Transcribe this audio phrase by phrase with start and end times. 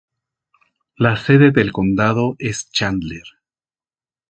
[0.97, 3.21] La sede del condado es Chandler.